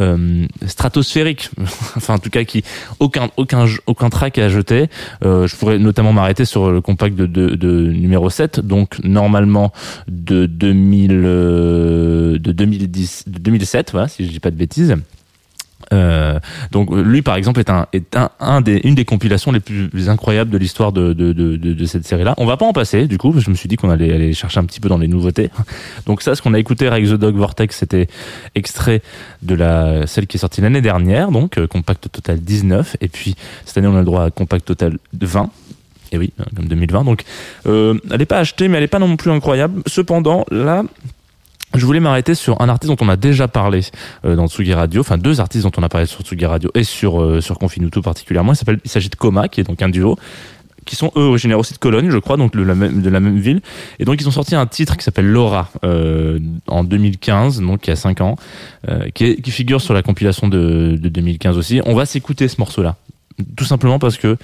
euh, 0.00 0.46
stratosphériques. 0.66 1.50
enfin, 1.96 2.14
en 2.14 2.18
tout 2.18 2.30
cas, 2.30 2.44
qui 2.44 2.57
aucun 3.00 3.30
aucun 3.36 3.66
aucun 3.86 4.10
track 4.10 4.38
à 4.38 4.48
jeter. 4.48 4.88
Euh, 5.24 5.46
je 5.46 5.56
pourrais 5.56 5.78
notamment 5.78 6.12
m'arrêter 6.12 6.44
sur 6.44 6.70
le 6.70 6.80
compact 6.80 7.14
de, 7.14 7.26
de, 7.26 7.90
numéro 7.90 8.30
7, 8.30 8.60
donc 8.60 8.98
normalement 9.02 9.72
de 10.08 10.46
2000 10.46 11.10
euh, 11.12 12.38
de 12.38 12.52
2010 12.52 13.24
de 13.26 13.38
2007, 13.38 13.92
voilà, 13.92 14.08
si 14.08 14.24
je 14.24 14.30
dis 14.30 14.40
pas 14.40 14.50
de 14.50 14.56
bêtises. 14.56 14.96
Euh, 15.92 16.38
donc 16.72 16.90
lui 16.90 17.22
par 17.22 17.36
exemple 17.36 17.60
est 17.60 17.70
un 17.70 17.86
est 17.92 18.16
un, 18.40 18.60
des 18.60 18.80
une 18.84 18.94
des 18.94 19.04
compilations 19.04 19.52
les 19.52 19.60
plus, 19.60 20.08
incroyables 20.08 20.50
de 20.50 20.58
l'histoire 20.58 20.92
de 20.92 21.12
de, 21.12 21.32
de 21.32 21.84
cette 21.86 22.06
série 22.06 22.24
là. 22.24 22.34
On 22.36 22.46
va 22.46 22.56
pas 22.56 22.66
en 22.66 22.72
passer 22.72 23.06
du 23.06 23.16
coup, 23.16 23.32
je 23.38 23.48
me 23.48 23.54
suis 23.54 23.68
dit 23.68 23.76
qu'on 23.76 23.90
allait 23.90 24.12
aller 24.12 24.32
chercher 24.34 24.60
un 24.60 24.64
petit 24.64 24.80
peu 24.80 24.88
dans 24.88 24.98
les 24.98 25.08
nouveautés. 25.08 25.50
Donc 26.06 26.22
ça 26.22 26.34
ce 26.34 26.42
qu'on 26.42 26.54
a 26.54 26.58
écouté 26.58 26.86
avec 26.86 27.04
The 27.06 27.14
Dog 27.14 27.36
Vortex 27.36 27.76
c'était 27.76 28.08
extrait 28.54 29.02
de 29.42 29.54
la 29.54 30.06
celle 30.06 30.26
qui 30.26 30.36
est 30.36 30.40
sortie 30.40 30.60
l'année 30.60 30.82
dernière 30.82 31.30
donc 31.30 31.58
euh, 31.58 31.66
Compact 31.66 32.10
Total 32.10 32.38
19 32.40 32.96
et 33.00 33.08
puis 33.08 33.36
cette 33.64 33.78
année 33.78 33.88
on 33.88 33.96
a 33.96 34.00
le 34.00 34.04
droit 34.04 34.24
à 34.24 34.30
Compact 34.30 34.64
Total 34.66 34.98
20 35.20 35.50
et 36.12 36.18
oui, 36.18 36.32
comme 36.56 36.66
2020. 36.66 37.04
Donc, 37.04 37.24
euh, 37.66 37.98
elle 38.10 38.18
n'est 38.18 38.26
pas 38.26 38.38
achetée, 38.38 38.68
mais 38.68 38.78
elle 38.78 38.84
n'est 38.84 38.88
pas 38.88 38.98
non 38.98 39.16
plus 39.16 39.30
incroyable. 39.30 39.82
Cependant, 39.86 40.46
là, 40.50 40.82
je 41.74 41.84
voulais 41.84 42.00
m'arrêter 42.00 42.34
sur 42.34 42.60
un 42.60 42.68
artiste 42.68 42.90
dont 42.90 43.04
on 43.04 43.08
a 43.08 43.16
déjà 43.16 43.48
parlé 43.48 43.80
euh, 44.24 44.36
dans 44.36 44.46
Tsugi 44.48 44.72
Radio, 44.72 45.00
enfin 45.00 45.18
deux 45.18 45.40
artistes 45.40 45.64
dont 45.64 45.72
on 45.76 45.82
a 45.82 45.88
parlé 45.88 46.06
sur 46.06 46.22
Tsugi 46.22 46.46
Radio 46.46 46.70
et 46.74 46.84
sur 46.84 47.20
euh, 47.20 47.40
sur 47.40 47.58
Confinuto 47.58 48.00
particulièrement. 48.02 48.52
Il 48.84 48.90
s'agit 48.90 49.08
de 49.08 49.16
Coma, 49.16 49.48
qui 49.48 49.60
est 49.60 49.64
donc 49.64 49.82
un 49.82 49.88
duo 49.88 50.16
qui 50.86 50.96
sont 50.96 51.12
eux 51.16 51.24
originaires 51.24 51.58
aussi 51.58 51.74
de 51.74 51.78
Cologne, 51.78 52.08
je 52.10 52.16
crois, 52.16 52.38
donc 52.38 52.52
de 52.56 52.62
la 52.62 52.74
même, 52.74 53.38
ville. 53.38 53.60
Et 53.98 54.06
donc 54.06 54.18
ils 54.22 54.26
ont 54.26 54.30
sorti 54.30 54.54
un 54.54 54.64
titre 54.64 54.96
qui 54.96 55.04
s'appelle 55.04 55.26
Laura 55.26 55.70
euh, 55.84 56.38
en 56.66 56.82
2015, 56.82 57.60
donc 57.60 57.86
il 57.86 57.90
y 57.90 57.92
a 57.92 57.96
5 57.96 58.22
ans, 58.22 58.36
qui, 59.12 59.38
figure 59.50 59.82
sur 59.82 59.92
la 59.92 60.00
compilation 60.00 60.48
de 60.48 60.96
2015 60.98 61.58
aussi. 61.58 61.82
On 61.84 61.94
va 61.94 62.06
s'écouter 62.06 62.48
ce 62.48 62.56
morceau-là, 62.58 62.96
tout 63.56 63.64
simplement 63.64 63.98
parce 63.98 64.16
que 64.16 64.36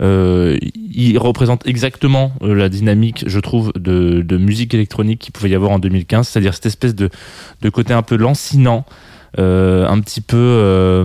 euh, 0.00 0.58
il 0.74 1.18
représente 1.18 1.66
exactement 1.66 2.32
euh, 2.42 2.54
la 2.54 2.68
dynamique, 2.68 3.24
je 3.26 3.40
trouve, 3.40 3.72
de, 3.74 4.22
de 4.22 4.36
musique 4.36 4.74
électronique 4.74 5.20
qu'il 5.20 5.32
pouvait 5.32 5.50
y 5.50 5.54
avoir 5.54 5.72
en 5.72 5.78
2015, 5.78 6.28
c'est-à-dire 6.28 6.54
cette 6.54 6.66
espèce 6.66 6.94
de, 6.94 7.10
de 7.62 7.68
côté 7.68 7.92
un 7.92 8.02
peu 8.02 8.16
lancinant. 8.16 8.84
Euh, 9.38 9.86
un 9.86 10.00
petit 10.00 10.20
peu 10.20 10.36
euh, 10.36 11.04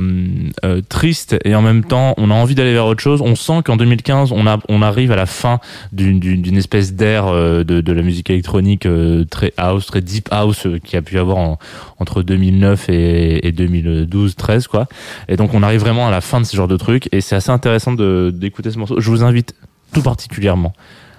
euh, 0.64 0.82
triste 0.90 1.36
et 1.46 1.54
en 1.54 1.62
même 1.62 1.84
temps 1.84 2.14
on 2.18 2.32
a 2.32 2.34
envie 2.34 2.56
d'aller 2.56 2.74
vers 2.74 2.86
autre 2.88 3.02
chose. 3.02 3.22
On 3.22 3.36
sent 3.36 3.62
qu'en 3.64 3.78
2015 3.78 4.32
on 4.32 4.48
a 4.48 4.58
on 4.68 4.82
arrive 4.82 5.12
à 5.12 5.16
la 5.16 5.26
fin 5.28 5.60
d'une 5.92 6.58
espèce 6.58 6.94
d'ère 6.94 7.32
de, 7.32 7.64
de 7.64 7.94
la 7.94 8.02
musique 8.02 8.30
électronique 8.30 8.88
très 9.30 9.54
house 9.58 9.86
très 9.86 10.02
deep 10.02 10.28
house 10.32 10.68
qui 10.84 10.98
a 10.98 11.02
pu 11.02 11.20
avoir 11.20 11.38
en- 11.38 11.60
entre 12.00 12.24
2009 12.24 12.90
et, 12.90 13.48
et 13.48 13.52
2012 13.52 14.36
13 14.36 14.68
quoi. 14.68 14.88
Et 15.28 15.36
donc 15.38 15.54
on 15.54 15.62
arrive 15.64 15.82
vraiment 15.82 16.08
à 16.08 16.12
la 16.12 16.22
fin 16.22 16.40
de 16.42 16.46
ce 16.46 16.56
genre 16.58 16.68
de 16.68 16.78
truc 16.78 17.08
et 17.12 17.22
c'est 17.22 17.36
assez 17.36 17.52
intéressant 17.52 17.94
d'écouter 17.94 18.72
ce 18.72 18.80
morceau. 18.80 19.00
Je 19.00 19.10
vous 19.10 19.24
invite 19.24 19.54
tout 19.94 20.02
particulièrement 20.02 20.74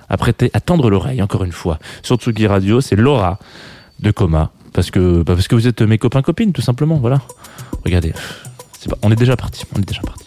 à 0.08 0.16
prêter 0.16 0.50
à 0.54 0.60
tendre 0.60 0.90
l'oreille 0.90 1.22
encore 1.22 1.44
une 1.44 1.52
fois 1.52 1.78
sur 2.02 2.16
Tsugi 2.16 2.46
Radio. 2.46 2.80
C'est 2.80 2.96
Laura 2.96 3.38
de 4.00 4.10
Coma 4.10 4.50
parce 4.76 4.90
que 4.90 5.22
bah, 5.22 5.34
parce 5.34 5.48
que 5.48 5.54
vous 5.54 5.66
êtes 5.66 5.80
mes 5.80 5.96
copains 5.96 6.20
copines 6.20 6.52
tout 6.52 6.60
simplement 6.60 6.96
voilà. 6.96 7.22
Regardez 7.84 8.12
on 9.02 9.10
est 9.10 9.16
déjà 9.16 9.34
parti 9.36 9.64
on 9.74 9.80
est 9.80 9.88
déjà 9.88 10.02
parti 10.02 10.25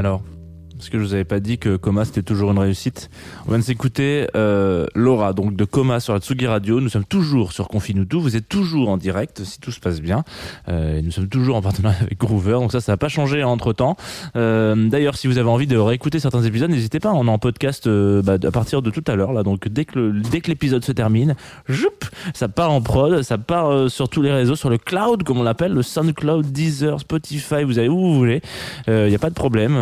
Alors, 0.00 0.22
parce 0.80 0.88
que 0.88 0.98
je 0.98 1.04
vous 1.04 1.12
avais 1.12 1.24
pas 1.24 1.40
dit 1.40 1.58
que 1.58 1.76
Coma 1.76 2.06
c'était 2.06 2.22
toujours 2.22 2.52
une 2.52 2.58
réussite. 2.58 3.10
On 3.44 3.50
vient 3.50 3.58
de 3.58 3.64
s'écouter 3.64 4.26
euh, 4.34 4.86
Laura, 4.94 5.34
donc 5.34 5.54
de 5.54 5.66
Coma 5.66 6.00
sur 6.00 6.14
la 6.14 6.20
Tsugi 6.20 6.46
Radio. 6.46 6.80
Nous 6.80 6.88
sommes 6.88 7.04
toujours 7.04 7.52
sur 7.52 7.68
Confinutu. 7.68 8.16
Vous 8.16 8.34
êtes 8.34 8.48
toujours 8.48 8.88
en 8.88 8.96
direct 8.96 9.44
si 9.44 9.60
tout 9.60 9.72
se 9.72 9.78
passe 9.78 10.00
bien. 10.00 10.24
Euh, 10.68 10.96
et 10.96 11.02
nous 11.02 11.10
sommes 11.10 11.28
toujours 11.28 11.56
en 11.56 11.60
partenariat 11.60 11.98
avec 12.00 12.18
Groover. 12.18 12.52
Donc 12.52 12.72
ça, 12.72 12.80
ça 12.80 12.92
n'a 12.92 12.96
pas 12.96 13.10
changé 13.10 13.44
entre 13.44 13.74
temps. 13.74 13.98
Euh, 14.36 14.88
D'ailleurs, 14.88 15.18
si 15.18 15.26
vous 15.26 15.36
avez 15.36 15.50
envie 15.50 15.66
de 15.66 15.76
réécouter 15.76 16.18
certains 16.18 16.44
épisodes, 16.44 16.70
n'hésitez 16.70 16.98
pas. 16.98 17.12
On 17.12 17.26
est 17.26 17.30
en 17.30 17.38
podcast 17.38 17.86
bah, 17.86 18.38
à 18.42 18.50
partir 18.50 18.80
de 18.80 18.88
tout 18.88 19.04
à 19.06 19.16
l'heure 19.16 19.34
là. 19.34 19.42
Donc 19.42 19.68
dès 19.68 19.84
que 19.84 20.18
dès 20.30 20.40
que 20.40 20.48
l'épisode 20.48 20.82
se 20.82 20.92
termine, 20.92 21.36
joup, 21.68 22.06
ça 22.32 22.48
part 22.48 22.72
en 22.72 22.80
prod, 22.80 23.20
ça 23.20 23.36
part 23.36 23.90
sur 23.90 24.08
tous 24.08 24.22
les 24.22 24.32
réseaux, 24.32 24.56
sur 24.56 24.70
le 24.70 24.78
cloud 24.78 25.24
comme 25.24 25.40
on 25.40 25.42
l'appelle, 25.42 25.74
le 25.74 25.82
SoundCloud, 25.82 26.50
Deezer, 26.50 27.00
Spotify. 27.00 27.64
Vous 27.64 27.78
allez 27.78 27.90
où 27.90 27.98
vous 27.98 28.14
voulez. 28.14 28.40
Il 28.88 29.08
n'y 29.08 29.14
a 29.14 29.18
pas 29.18 29.28
de 29.28 29.34
problème. 29.34 29.76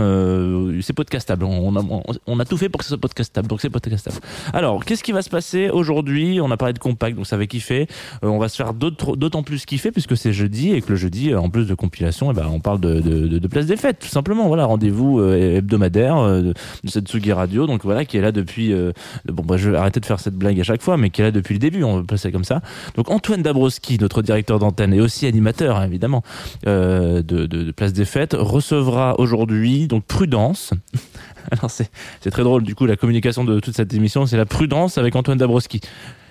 C'est 0.89 0.95
podcastable. 0.95 1.45
On 1.45 1.77
a, 1.77 1.83
on- 2.27 2.41
a 2.41 2.45
tout 2.47 2.57
fait 2.57 2.71
pour 2.71 2.79
que 2.79 2.85
ce 2.85 2.89
soit 2.89 2.97
podcastable. 2.99 3.47
Donc 3.47 3.61
c'est 3.61 3.69
podcastable. 3.69 4.17
Alors, 4.55 4.87
qu'est-ce 4.87 5.05
qui 5.05 5.13
va 5.13 5.21
se 5.21 5.29
passer 5.29 5.69
aujourd'hui? 5.69 6.41
On 6.41 6.51
a 6.51 6.57
parlé 6.57 6.73
de 6.73 6.79
compact, 6.79 7.15
donc 7.15 7.27
ça 7.27 7.37
va 7.37 7.45
kiffer. 7.47 7.87
Euh, 8.25 8.29
on 8.29 8.39
va 8.39 8.49
se 8.49 8.57
faire 8.57 8.73
d'autant 8.73 9.43
plus 9.43 9.67
kiffer 9.67 9.91
puisque 9.93 10.17
c'est 10.17 10.33
jeudi 10.33 10.73
et 10.73 10.81
que 10.81 10.89
le 10.89 10.97
jeudi, 10.97 11.31
euh, 11.31 11.41
en 11.41 11.51
plus 11.51 11.67
de 11.67 11.75
compilation, 11.75 12.31
eh 12.31 12.35
ben, 12.35 12.47
on 12.51 12.61
parle 12.61 12.81
de, 12.81 13.01
de, 13.01 13.27
de- 13.27 13.39
de 13.39 13.49
place 13.49 13.67
des 13.67 13.77
fêtes, 13.77 13.99
tout 13.99 14.09
simplement. 14.09 14.49
Voilà, 14.49 14.65
rendez-vous 14.65 15.21
euh, 15.21 15.59
hebdomadaire 15.59 16.17
euh, 16.17 16.41
de, 16.41 16.55
cette 16.87 17.07
Radio. 17.35 17.67
Donc 17.67 17.85
voilà, 17.85 18.07
qui 18.07 18.17
est 18.17 18.23
là 18.23 18.33
depuis. 18.33 18.73
euh, 18.73 18.93
bon, 19.27 19.43
bah, 19.43 19.59
je 19.59 19.69
vais 19.69 19.77
arrêter 19.77 20.01
de 20.01 20.07
faire 20.07 20.21
cette 20.21 20.37
blague 20.37 20.59
à 20.59 20.63
chaque 20.63 20.81
fois, 20.81 20.97
mais 20.97 21.11
qui 21.11 21.21
est 21.21 21.25
là 21.25 21.33
depuis 21.33 21.53
le 21.53 21.59
début. 21.59 21.85
On 21.85 21.99
va 21.99 22.03
passer 22.05 22.33
comme 22.33 22.45
ça. 22.45 22.63
Donc 22.97 23.11
Antoine 23.11 23.43
Dabrowski, 23.43 23.99
notre 24.01 24.23
directeur 24.23 24.59
d'antenne 24.59 24.95
et 24.95 25.03
aussi 25.03 25.27
animateur, 25.27 25.77
hein, 25.77 25.85
évidemment, 25.85 26.23
de, 26.65 27.21
de, 27.21 27.45
de 27.45 27.73
Place 27.73 27.93
des 27.93 28.07
Fêtes, 28.07 28.35
recevra 28.39 29.17
aujourd'hui 29.21 29.87
donc 29.87 30.05
Prudence. 30.05 30.73
Alors 31.51 31.71
c'est 31.71 31.91
très 32.31 32.43
drôle 32.43 32.63
du 32.63 32.75
coup 32.75 32.87
la 32.87 32.97
communication 32.97 33.45
de 33.45 33.61
toute 33.61 33.75
cette 33.75 33.95
émission, 33.95 34.27
c'est 34.27 34.37
la 34.37 34.47
prudence 34.47 34.99
avec 34.99 35.17
Antoine 35.17 35.39
Dabrowski. 35.39 35.81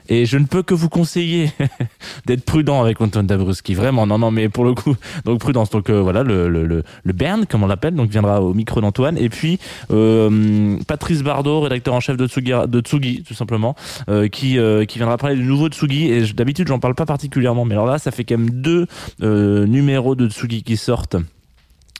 Et 0.09 0.25
je 0.25 0.37
ne 0.37 0.45
peux 0.45 0.63
que 0.63 0.73
vous 0.73 0.87
conseiller 0.87 1.51
d'être 2.25 2.45
prudent 2.45 2.81
avec 2.81 3.01
Antoine 3.01 3.27
Dabrowski. 3.27 3.73
Vraiment, 3.73 4.07
non, 4.07 4.17
non, 4.17 4.31
mais 4.31 4.47
pour 4.47 4.63
le 4.63 4.73
coup, 4.73 4.95
donc 5.25 5.41
prudence. 5.41 5.69
Donc 5.69 5.89
euh, 5.89 5.99
voilà, 6.01 6.23
le, 6.23 6.47
le, 6.47 6.65
le, 6.65 7.13
Bern, 7.13 7.45
comme 7.45 7.63
on 7.63 7.67
l'appelle, 7.67 7.93
donc 7.93 8.09
viendra 8.09 8.41
au 8.41 8.53
micro 8.53 8.79
d'Antoine. 8.79 9.17
Et 9.17 9.27
puis 9.27 9.59
euh, 9.91 10.77
Patrice 10.87 11.23
Bardot, 11.23 11.59
rédacteur 11.59 11.93
en 11.93 11.99
chef 11.99 12.15
de 12.15 12.25
Tsugi, 12.25 12.53
de 12.69 12.79
Tsugi 12.79 13.23
tout 13.23 13.33
simplement, 13.33 13.75
euh, 14.07 14.29
qui, 14.29 14.57
qui 14.87 14.97
viendra 14.97 15.17
parler 15.17 15.35
du 15.35 15.43
nouveau 15.43 15.67
Tsugi. 15.67 16.05
Et 16.09 16.25
je- 16.25 16.33
d'habitude, 16.33 16.69
j'en 16.69 16.79
parle 16.79 16.95
pas 16.95 17.05
particulièrement, 17.05 17.65
mais 17.65 17.73
alors 17.73 17.87
là, 17.87 17.97
ça 17.99 18.11
fait 18.11 18.23
quand 18.23 18.37
même 18.37 18.49
deux 18.49 18.87
numéros 19.19 20.15
de 20.15 20.29
Tsugi 20.29 20.63
qui 20.63 20.77
sortent. 20.77 21.17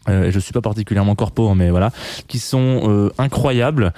Euh, 0.10 0.32
je 0.32 0.40
suis 0.40 0.54
pas 0.54 0.62
particulièrement 0.62 1.16
corpo, 1.16 1.50
hein, 1.50 1.56
mais 1.56 1.70
voilà, 1.70 1.92
qui 2.28 2.40
sont 2.40 2.82
euh, 2.88 3.10
incroyables, 3.18 3.94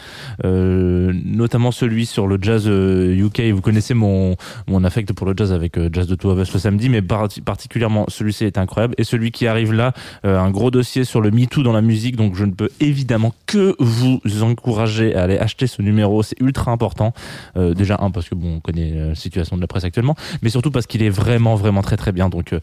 euh, 0.45 1.13
notamment 1.25 1.71
celui 1.71 2.05
sur 2.05 2.27
le 2.27 2.37
jazz 2.41 2.63
euh, 2.67 3.13
UK. 3.15 3.41
Vous 3.53 3.61
connaissez 3.61 3.93
mon 3.93 4.35
mon 4.67 4.83
affect 4.83 5.13
pour 5.13 5.27
le 5.27 5.33
jazz 5.35 5.51
avec 5.51 5.77
euh, 5.77 5.89
Jazz 5.91 6.07
de 6.07 6.15
Two 6.15 6.31
of 6.31 6.39
Us 6.39 6.53
le 6.53 6.59
samedi, 6.59 6.89
mais 6.89 7.01
par- 7.01 7.27
particulièrement 7.45 8.05
celui-ci 8.07 8.45
est 8.45 8.57
incroyable. 8.57 8.95
Et 8.97 9.03
celui 9.03 9.31
qui 9.31 9.47
arrive 9.47 9.73
là, 9.73 9.93
euh, 10.25 10.39
un 10.39 10.51
gros 10.51 10.71
dossier 10.71 11.03
sur 11.03 11.21
le 11.21 11.31
Me 11.31 11.45
Too 11.45 11.63
dans 11.63 11.73
la 11.73 11.81
musique. 11.81 12.15
Donc 12.15 12.35
je 12.35 12.45
ne 12.45 12.51
peux 12.51 12.69
évidemment 12.79 13.33
que 13.45 13.75
vous 13.79 14.19
encourager 14.41 15.15
à 15.15 15.23
aller 15.23 15.37
acheter 15.37 15.67
ce 15.67 15.81
numéro. 15.81 16.23
C'est 16.23 16.39
ultra 16.41 16.71
important. 16.71 17.13
Euh, 17.57 17.73
déjà 17.73 17.97
un 17.99 18.11
parce 18.11 18.29
que 18.29 18.35
bon, 18.35 18.55
on 18.57 18.59
connaît 18.59 19.09
la 19.09 19.15
situation 19.15 19.55
de 19.55 19.61
la 19.61 19.67
presse 19.67 19.83
actuellement, 19.83 20.15
mais 20.41 20.49
surtout 20.49 20.71
parce 20.71 20.87
qu'il 20.87 21.03
est 21.03 21.09
vraiment 21.09 21.55
vraiment 21.55 21.81
très 21.81 21.97
très 21.97 22.11
bien. 22.11 22.29
Donc 22.29 22.53
euh, 22.53 22.59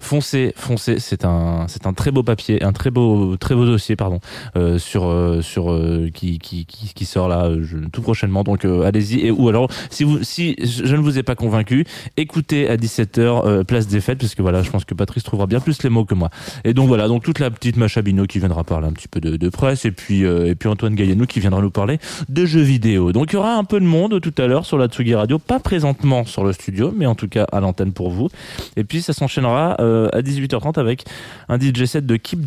foncez, 0.00 0.52
foncez. 0.56 0.98
C'est 0.98 1.24
un 1.24 1.66
c'est 1.68 1.86
un 1.86 1.92
très 1.92 2.10
beau 2.10 2.22
papier, 2.22 2.62
un 2.62 2.72
très 2.72 2.85
très 2.90 3.54
beau 3.54 3.64
dossier 3.66 3.96
pardon 3.96 4.20
euh, 4.56 4.78
sur 4.78 5.06
euh, 5.06 5.42
sur 5.42 5.70
euh, 5.70 6.08
qui, 6.12 6.38
qui 6.38 7.04
sort 7.04 7.28
là 7.28 7.50
tout 7.92 8.02
prochainement. 8.02 8.42
Donc 8.42 8.64
allez-y 8.64 9.26
et 9.26 9.30
ou 9.30 9.48
alors 9.48 9.68
si 9.90 10.06
si 10.22 10.56
je 10.60 10.94
ne 10.94 11.00
vous 11.00 11.18
ai 11.18 11.22
pas 11.22 11.34
convaincu, 11.34 11.84
écoutez 12.16 12.68
à 12.68 12.76
17h 12.76 13.46
euh, 13.46 13.64
place 13.64 13.86
des 13.86 14.00
fêtes 14.00 14.18
parce 14.18 14.34
que 14.34 14.42
voilà, 14.42 14.62
je 14.62 14.70
pense 14.70 14.84
que 14.84 14.94
Patrice 14.94 15.22
trouvera 15.22 15.46
bien 15.46 15.60
plus 15.60 15.82
les 15.82 15.90
mots 15.90 16.04
que 16.04 16.14
moi. 16.14 16.30
Et 16.64 16.74
donc 16.74 16.88
voilà, 16.88 17.08
donc 17.08 17.22
toute 17.22 17.38
la 17.38 17.50
petite 17.50 17.76
Macha 17.76 18.02
Bino 18.02 18.26
qui 18.26 18.38
viendra 18.38 18.64
parler 18.64 18.88
un 18.88 18.92
petit 18.92 19.08
peu 19.08 19.20
de, 19.20 19.48
presse 19.48 19.84
et 19.84 19.92
puis 19.92 20.22
et 20.22 20.54
puis 20.54 20.68
Antoine 20.68 20.94
Gaillenou 20.94 21.26
qui 21.26 21.40
viendra 21.40 21.60
nous 21.60 21.70
parler 21.70 21.98
de 22.28 22.44
jeux 22.44 22.60
vidéo. 22.60 23.12
Donc 23.12 23.32
il 23.32 23.34
y 23.34 23.38
aura 23.38 23.54
un 23.54 23.64
peu 23.64 23.80
de 23.80 23.84
monde 23.84 24.20
tout 24.20 24.34
à 24.38 24.46
l'heure 24.46 24.66
sur 24.66 24.76
la 24.76 24.88
Tsugi 24.88 25.14
Radio, 25.14 25.38
pas 25.38 25.60
présentement 25.60 26.24
sur 26.24 26.44
le 26.44 26.52
studio, 26.52 26.92
mais 26.96 27.06
en 27.06 27.14
tout 27.14 27.28
cas 27.28 27.46
à 27.52 27.60
l'antenne 27.60 27.92
pour 27.92 28.10
vous. 28.10 28.28
Et 28.76 28.84
puis 28.84 29.02
ça 29.02 29.12
s'enchaînera 29.12 29.72
à 29.72 30.20
18h30 30.20 30.78
avec 30.78 31.04
un 31.48 31.58
DJ 31.58 31.84
set 31.84 32.06
de 32.06 32.16
Keep 32.16 32.40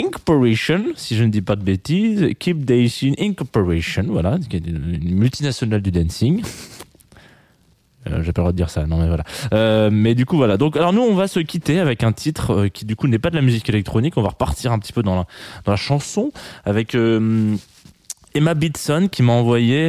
Incorporation, 0.00 0.84
si 0.94 1.16
je 1.16 1.24
ne 1.24 1.30
dis 1.30 1.42
pas 1.42 1.56
de 1.56 1.62
bêtises, 1.62 2.28
Keep 2.38 2.64
Dancing 2.64 3.14
Incorporation, 3.18 4.04
voilà, 4.08 4.38
une 4.52 5.14
multinationale 5.14 5.82
du 5.82 5.90
dancing. 5.90 6.42
Euh, 8.06 8.22
J'ai 8.22 8.32
pas 8.32 8.42
le 8.42 8.44
droit 8.44 8.52
de 8.52 8.56
dire 8.56 8.70
ça, 8.70 8.86
non 8.86 8.98
mais 8.98 9.08
voilà. 9.08 9.24
Euh, 9.52 9.90
mais 9.92 10.14
du 10.14 10.24
coup 10.24 10.36
voilà. 10.36 10.56
Donc 10.56 10.76
alors 10.76 10.92
nous 10.92 11.02
on 11.02 11.14
va 11.14 11.28
se 11.28 11.40
quitter 11.40 11.80
avec 11.80 12.04
un 12.04 12.12
titre 12.12 12.50
euh, 12.52 12.68
qui 12.68 12.84
du 12.84 12.96
coup 12.96 13.08
n'est 13.08 13.18
pas 13.18 13.30
de 13.30 13.36
la 13.36 13.42
musique 13.42 13.68
électronique. 13.68 14.16
On 14.16 14.22
va 14.22 14.30
repartir 14.30 14.72
un 14.72 14.78
petit 14.78 14.92
peu 14.92 15.02
dans 15.02 15.16
la 15.16 15.26
dans 15.64 15.72
la 15.72 15.76
chanson 15.76 16.30
avec 16.64 16.94
Emma 18.34 18.54
Bitson 18.54 19.08
qui 19.10 19.22
m'a 19.22 19.32
envoyé 19.32 19.88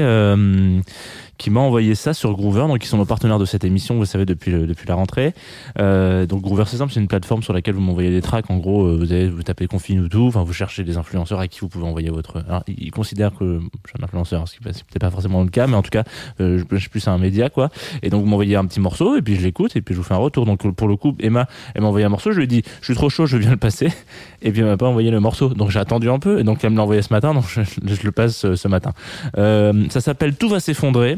qui 1.39 1.49
m'a 1.49 1.61
envoyé 1.61 1.95
ça 1.95 2.13
sur 2.13 2.33
Groover, 2.33 2.67
donc 2.67 2.83
ils 2.83 2.87
sont 2.87 2.97
nos 2.97 3.05
partenaires 3.05 3.39
de 3.39 3.45
cette 3.45 3.63
émission, 3.63 3.95
vous 3.95 4.05
savez 4.05 4.25
depuis 4.25 4.51
le- 4.51 4.67
depuis 4.67 4.85
la 4.87 4.95
rentrée. 4.95 5.33
Euh, 5.79 6.25
donc 6.25 6.41
Groover 6.41 6.65
c'est 6.67 6.77
simple, 6.77 6.91
c'est 6.93 6.99
une 6.99 7.07
plateforme 7.07 7.41
sur 7.41 7.53
laquelle 7.53 7.75
vous 7.75 7.81
m'envoyez 7.81 8.09
des 8.11 8.21
tracks. 8.21 8.49
En 8.51 8.57
gros, 8.57 8.85
euh, 8.85 8.97
vous 8.99 9.11
avez 9.13 9.29
vous 9.29 9.41
tapez 9.41 9.65
Confine 9.65 10.01
ou 10.01 10.09
tout, 10.09 10.25
enfin 10.27 10.43
vous 10.43 10.51
cherchez 10.53 10.83
des 10.83 10.97
influenceurs 10.97 11.39
à 11.39 11.47
qui 11.47 11.61
vous 11.61 11.69
pouvez 11.69 11.85
envoyer 11.85 12.09
votre. 12.09 12.43
Alors 12.47 12.63
ils 12.67 12.91
considèrent 12.91 13.33
que 13.33 13.59
je 13.85 13.89
suis 13.89 13.97
un 13.99 14.03
influenceur, 14.03 14.47
ce 14.49 14.57
qui 14.57 14.63
n'est 14.65 14.73
peut-être 14.73 14.99
pas 14.99 15.11
forcément 15.11 15.41
le 15.41 15.49
cas, 15.49 15.65
mais 15.65 15.75
en 15.77 15.81
tout 15.81 15.89
cas, 15.91 16.03
euh, 16.41 16.59
je, 16.59 16.75
je 16.75 16.79
suis 16.81 16.89
plus 16.89 17.07
un 17.07 17.17
média 17.17 17.49
quoi. 17.49 17.69
Et 18.03 18.09
donc 18.09 18.21
vous 18.21 18.27
m'envoyez 18.29 18.57
un 18.57 18.65
petit 18.65 18.81
morceau 18.81 19.15
et 19.15 19.21
puis 19.21 19.35
je 19.37 19.41
l'écoute 19.41 19.77
et 19.77 19.81
puis 19.81 19.95
je 19.95 19.99
vous 19.99 20.05
fais 20.05 20.13
un 20.13 20.17
retour. 20.17 20.45
Donc 20.45 20.69
pour 20.75 20.87
le 20.89 20.97
coup, 20.97 21.15
Emma, 21.21 21.47
elle 21.73 21.83
m'a 21.83 21.87
envoyé 21.87 22.05
un 22.05 22.09
morceau, 22.09 22.31
je 22.33 22.37
lui 22.37 22.43
ai 22.43 22.47
dit 22.47 22.63
je 22.81 22.85
suis 22.85 22.95
trop 22.95 23.09
chaud, 23.09 23.25
je 23.25 23.37
viens 23.37 23.51
le 23.51 23.57
passer. 23.57 23.87
Et 24.41 24.51
puis 24.51 24.59
elle 24.61 24.67
m'a 24.67 24.77
pas 24.77 24.87
envoyé 24.87 25.09
le 25.09 25.19
morceau, 25.21 25.49
donc 25.49 25.69
j'ai 25.69 25.79
attendu 25.79 26.09
un 26.09 26.19
peu 26.19 26.39
et 26.39 26.43
donc 26.43 26.63
elle 26.63 26.71
me 26.71 26.77
l'a 26.77 26.83
envoyé 26.83 27.01
ce 27.01 27.13
matin, 27.13 27.33
donc 27.33 27.45
je, 27.47 27.61
le 28.03 28.11
passe 28.11 28.45
euh, 28.45 28.55
ce 28.55 28.67
matin. 28.69 28.93
Euh, 29.37 29.85
ça 29.89 30.01
s'appelle 30.01 30.35
Tout 30.35 30.47
va 30.49 30.59
s'effondrer. 30.59 31.17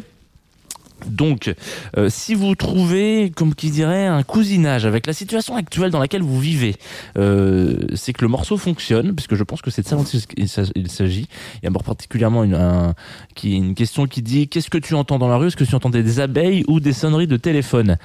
Donc, 1.07 1.53
euh, 1.97 2.09
si 2.09 2.35
vous 2.35 2.55
trouvez, 2.55 3.31
comme 3.35 3.55
qui 3.55 3.71
dirait, 3.71 4.05
un 4.05 4.23
cousinage 4.23 4.85
avec 4.85 5.07
la 5.07 5.13
situation 5.13 5.55
actuelle 5.55 5.91
dans 5.91 5.99
laquelle 5.99 6.21
vous 6.21 6.39
vivez, 6.39 6.75
euh, 7.17 7.75
c'est 7.95 8.13
que 8.13 8.23
le 8.23 8.27
morceau 8.27 8.57
fonctionne, 8.57 9.13
puisque 9.15 9.35
je 9.35 9.43
pense 9.43 9.61
que 9.61 9.71
c'est 9.71 9.81
de 9.81 9.87
ça 9.87 9.95
dont 9.95 10.03
il 10.03 10.47
s'ag- 10.47 10.71
il 10.75 10.89
s'agit. 10.91 11.27
Il 11.61 11.65
y 11.65 11.67
a 11.67 11.71
particulièrement 11.71 12.43
une, 12.43 13.73
question 13.75 14.07
qui 14.07 14.21
dit 14.21 14.47
qu'est-ce 14.47 14.69
que 14.69 14.77
tu 14.77 14.93
entends 14.93 15.19
dans 15.19 15.27
la 15.27 15.37
rue? 15.37 15.47
Est-ce 15.47 15.57
que 15.57 15.63
tu 15.63 15.75
entendais 15.75 16.03
des 16.03 16.19
abeilles 16.19 16.63
ou 16.67 16.79
des 16.79 16.93
sonneries 16.93 17.27
de 17.27 17.37
téléphone? 17.37 17.97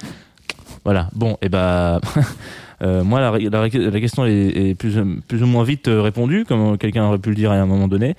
Voilà. 0.83 1.09
Bon, 1.13 1.37
et 1.41 1.49
ben. 1.49 1.99
Euh, 2.81 3.03
moi, 3.03 3.19
la, 3.19 3.31
la, 3.37 3.67
la 3.67 3.99
question 3.99 4.25
est, 4.25 4.31
est 4.31 4.75
plus, 4.75 4.95
plus 5.27 5.41
ou 5.41 5.47
moins 5.47 5.63
vite 5.63 5.87
euh, 5.87 6.01
répondue, 6.01 6.45
comme 6.45 6.77
quelqu'un 6.77 7.05
aurait 7.05 7.17
pu 7.17 7.29
le 7.29 7.35
dire 7.35 7.51
à 7.51 7.55
un 7.55 7.65
moment 7.65 7.87
donné. 7.87 8.15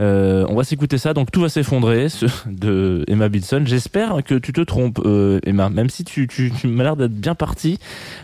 Euh, 0.00 0.44
on 0.48 0.56
va 0.56 0.64
s'écouter 0.64 0.98
ça, 0.98 1.14
donc 1.14 1.30
tout 1.30 1.40
va 1.40 1.48
s'effondrer 1.48 2.08
de 2.46 3.04
Emma 3.06 3.28
Bilson. 3.28 3.62
J'espère 3.64 4.22
que 4.24 4.34
tu 4.34 4.52
te 4.52 4.60
trompes, 4.60 5.00
euh, 5.04 5.40
Emma, 5.44 5.70
même 5.70 5.90
si 5.90 6.04
tu, 6.04 6.26
tu, 6.26 6.50
tu 6.50 6.66
m'as 6.66 6.82
l'air 6.84 6.96
d'être 6.96 7.14
bien 7.14 7.34
parti. 7.34 7.78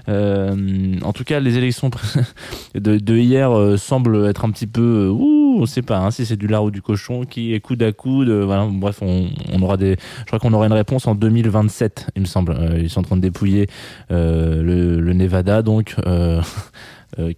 Euh, 0.08 0.94
en 1.02 1.12
tout 1.12 1.24
cas, 1.24 1.40
les 1.40 1.56
élections 1.56 1.90
de, 2.74 2.98
de 2.98 3.16
hier 3.16 3.56
euh, 3.56 3.76
semblent 3.76 4.26
être 4.26 4.44
un 4.44 4.50
petit 4.50 4.66
peu, 4.66 5.08
ouh, 5.08 5.45
on 5.56 5.66
sait 5.66 5.82
pas 5.82 5.98
hein, 5.98 6.10
si 6.10 6.26
c'est 6.26 6.36
du 6.36 6.46
lard 6.46 6.64
ou 6.64 6.70
du 6.70 6.82
cochon 6.82 7.24
qui 7.24 7.54
est 7.54 7.60
coude 7.60 7.82
à 7.82 7.92
coude. 7.92 8.28
euh, 8.28 8.68
bref, 8.70 9.00
on, 9.02 9.28
aura 9.62 9.76
des, 9.76 9.96
je 10.20 10.24
crois 10.26 10.38
qu'on 10.38 10.52
aura 10.52 10.66
une 10.66 10.72
réponse 10.72 11.06
en 11.06 11.14
2027, 11.14 12.10
il 12.16 12.22
me 12.22 12.26
semble. 12.26 12.52
Euh, 12.52 12.78
ils 12.78 12.90
sont 12.90 13.00
en 13.00 13.04
train 13.04 13.16
de 13.16 13.22
dépouiller 13.22 13.68
euh, 14.10 14.62
le, 14.62 15.12
Nevada, 15.12 15.62
donc. 15.62 15.96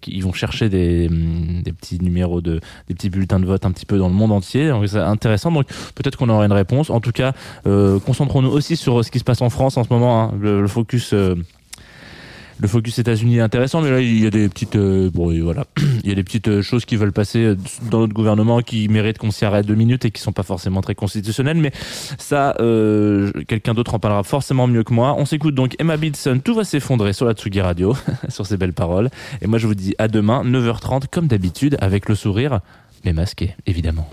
Ils 0.07 0.23
vont 0.23 0.33
chercher 0.33 0.67
des, 0.67 1.07
hum, 1.07 1.61
des 1.63 1.71
petits 1.71 1.99
numéros 2.01 2.41
de 2.41 2.59
des 2.89 2.95
petits 2.95 3.09
bulletins 3.09 3.39
de 3.39 3.45
vote 3.45 3.65
un 3.65 3.71
petit 3.71 3.85
peu 3.85 3.97
dans 3.97 4.09
le 4.09 4.13
monde 4.13 4.33
entier 4.33 4.73
c'est 4.87 4.97
intéressant 4.97 5.51
donc 5.51 5.67
peut-être 5.95 6.17
qu'on 6.17 6.27
aura 6.27 6.43
une 6.43 6.51
réponse 6.51 6.89
en 6.89 6.99
tout 6.99 7.13
cas 7.13 7.33
concentrons-nous 7.63 8.49
aussi 8.49 8.75
sur 8.75 9.05
ce 9.05 9.11
qui 9.11 9.19
se 9.19 9.23
passe 9.23 9.41
en 9.41 9.49
France 9.49 9.77
en 9.77 9.85
ce 9.85 9.93
moment 9.93 10.23
hein. 10.23 10.33
le, 10.41 10.67
focus 10.67 11.13
le 12.59 12.67
focus 12.67 12.99
États-Unis 12.99 13.37
est 13.37 13.41
intéressant, 13.41 13.81
mais 13.81 13.89
là 13.89 14.01
il 14.01 14.21
y 14.21 14.27
a 14.27 14.29
des 14.29 14.49
petites, 14.49 14.75
euh, 14.75 15.09
bon 15.13 15.33
voilà, 15.41 15.65
il 16.03 16.09
y 16.09 16.11
a 16.11 16.15
des 16.15 16.23
petites 16.23 16.47
euh, 16.47 16.61
choses 16.61 16.85
qui 16.85 16.95
veulent 16.95 17.13
passer 17.13 17.39
euh, 17.39 17.55
dans 17.89 17.99
notre 17.99 18.13
gouvernement 18.13 18.61
qui 18.61 18.87
méritent 18.89 19.17
qu'on 19.17 19.31
s'y 19.31 19.45
arrête 19.45 19.65
deux 19.65 19.75
minutes 19.75 20.05
et 20.05 20.11
qui 20.11 20.21
sont 20.21 20.31
pas 20.31 20.43
forcément 20.43 20.81
très 20.81 20.95
constitutionnelles, 20.95 21.57
mais 21.57 21.71
ça, 22.17 22.55
quelqu'un 23.47 23.73
d'autre 23.73 23.95
en 23.95 23.99
parlera 23.99 24.23
forcément 24.23 24.67
mieux 24.67 24.83
que 24.83 24.93
moi. 24.93 25.15
On 25.17 25.25
s'écoute 25.25 25.55
donc 25.55 25.75
Emma 25.79 25.97
Bitson, 25.97 26.41
tout 26.43 26.53
va 26.53 26.63
s'effondrer 26.63 27.13
sur 27.13 27.25
la 27.25 27.33
Tsugi 27.33 27.61
Radio, 27.61 27.95
sur 28.29 28.45
ces 28.45 28.57
belles 28.57 28.73
paroles, 28.73 29.09
et 29.41 29.47
moi 29.47 29.57
je 29.57 29.67
vous 29.67 29.75
dis 29.75 29.95
à 29.97 30.07
demain 30.07 30.43
9h30 30.43 31.03
comme 31.09 31.27
d'habitude 31.27 31.77
avec 31.79 32.09
le 32.09 32.15
sourire, 32.15 32.59
mais 33.05 33.13
masqué 33.13 33.55
évidemment. 33.65 34.09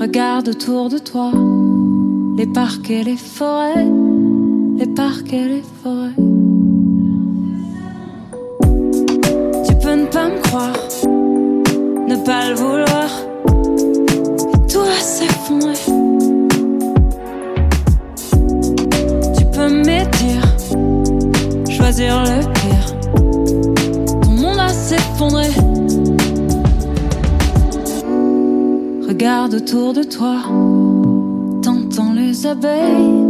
Regarde 0.00 0.48
autour 0.48 0.88
de 0.88 0.98
toi 0.98 1.32
les 2.40 2.46
parcs 2.46 2.88
et 2.88 3.04
les 3.04 3.18
forêts, 3.18 3.86
les 4.78 4.86
parcs 4.86 5.30
et 5.30 5.46
les 5.46 5.62
forêts. 5.82 6.16
Tu 9.66 9.74
peux 9.82 9.94
ne 9.94 10.06
pas 10.06 10.28
me 10.30 10.40
croire, 10.40 10.72
ne 12.08 12.16
pas 12.24 12.48
le 12.48 12.54
vouloir. 12.54 13.10
Et 14.54 14.72
tout 14.72 14.80
va 14.80 15.00
s'effondrer. 15.16 15.74
Tu 19.36 19.44
peux 19.54 19.70
m'aider, 19.84 20.40
choisir 21.68 22.22
le 22.22 22.40
pire. 22.58 22.86
Ton 24.22 24.30
monde 24.30 24.56
va 24.56 24.68
s'effondrer. 24.70 25.52
Regarde 29.06 29.52
autour 29.52 29.92
de 29.92 30.02
toi, 30.04 30.36
les 32.40 32.46
abeilles 32.46 33.24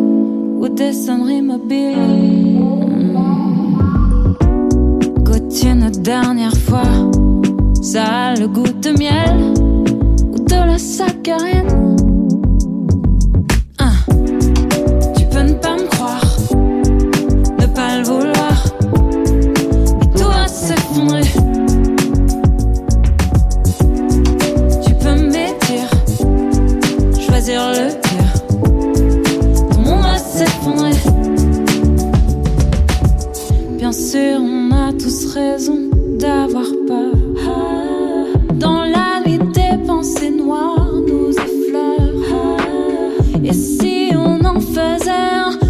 ou 0.61 0.69
des 0.69 0.93
sonneries 0.93 1.43
mobiles. 1.43 2.61
Goûte 5.23 5.63
une 5.65 5.91
dernière 5.91 6.57
fois, 6.57 7.11
ça 7.83 8.05
a 8.05 8.35
le 8.35 8.47
goût 8.47 8.63
de 8.63 8.91
miel 8.91 9.55
ou 10.33 10.39
de 10.39 10.67
la 10.67 10.79
saccharine. 10.79 11.80
Et 43.45 43.53
si 43.53 44.13
on 44.15 44.45
en 44.45 44.61
faisait 44.61 45.70